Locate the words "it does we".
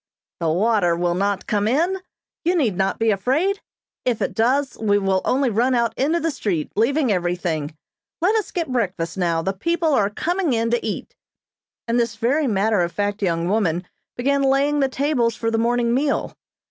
4.19-4.97